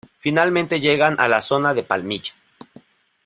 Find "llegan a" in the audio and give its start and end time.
0.79-1.27